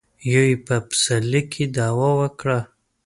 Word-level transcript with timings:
يو 0.31 0.43
يې 0.49 0.57
په 0.65 0.75
پسرلي 0.87 1.41
کې 1.51 1.63
دعوه 1.75 2.09
وکړه. 2.21 2.59